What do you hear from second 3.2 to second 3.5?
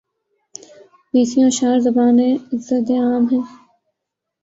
ہیں